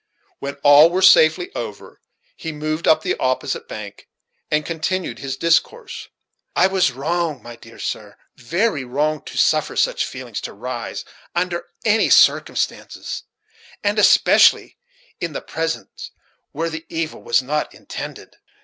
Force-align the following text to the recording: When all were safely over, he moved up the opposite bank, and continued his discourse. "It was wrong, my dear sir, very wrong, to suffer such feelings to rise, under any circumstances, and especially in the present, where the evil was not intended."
When 0.39 0.55
all 0.63 0.89
were 0.89 1.03
safely 1.03 1.53
over, 1.53 2.01
he 2.35 2.51
moved 2.51 2.87
up 2.87 3.03
the 3.03 3.15
opposite 3.19 3.67
bank, 3.67 4.07
and 4.49 4.65
continued 4.65 5.19
his 5.19 5.37
discourse. 5.37 6.07
"It 6.57 6.71
was 6.71 6.91
wrong, 6.91 7.43
my 7.43 7.55
dear 7.55 7.77
sir, 7.77 8.17
very 8.35 8.83
wrong, 8.83 9.21
to 9.25 9.37
suffer 9.37 9.75
such 9.75 10.03
feelings 10.07 10.41
to 10.41 10.53
rise, 10.53 11.05
under 11.35 11.67
any 11.85 12.09
circumstances, 12.09 13.25
and 13.83 13.99
especially 13.99 14.75
in 15.19 15.33
the 15.33 15.39
present, 15.41 16.09
where 16.51 16.71
the 16.71 16.87
evil 16.89 17.21
was 17.21 17.43
not 17.43 17.71
intended." 17.71 18.37